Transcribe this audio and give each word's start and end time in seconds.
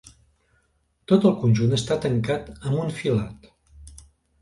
Tot 1.11 1.27
el 1.31 1.37
conjunt 1.45 1.77
està 1.79 1.99
tancat 2.07 2.53
amb 2.57 2.75
un 2.87 2.93
filat. 3.01 3.51